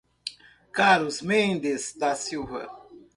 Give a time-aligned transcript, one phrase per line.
[0.71, 2.67] Carlos Mendes da Silva